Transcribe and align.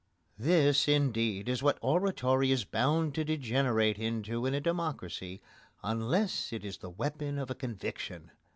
This, 0.39 0.87
indeed, 0.87 1.47
is 1.47 1.61
what 1.61 1.77
oratory 1.79 2.49
is 2.51 2.65
bound 2.65 3.13
to 3.13 3.23
degenerate 3.23 3.99
into 3.99 4.47
in 4.47 4.55
a 4.55 4.59
democracy 4.59 5.43
unless 5.83 6.51
it 6.51 6.65
is 6.65 6.77
the 6.79 6.89
weapon 6.89 7.37
of 7.37 7.51
a 7.51 7.53
conviction. 7.53 8.31